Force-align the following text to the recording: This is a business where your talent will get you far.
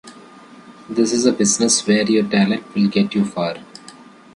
This 0.89 1.13
is 1.13 1.27
a 1.27 1.31
business 1.31 1.85
where 1.85 2.01
your 2.09 2.23
talent 2.27 2.73
will 2.73 2.87
get 2.89 3.13
you 3.13 3.23
far. 3.23 3.57